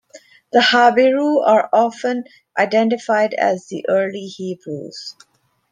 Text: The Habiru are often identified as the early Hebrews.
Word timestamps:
The 0.51 0.61
Habiru 0.61 1.45
are 1.47 1.69
often 1.71 2.23
identified 2.57 3.35
as 3.35 3.67
the 3.67 3.85
early 3.87 4.25
Hebrews. 4.25 5.15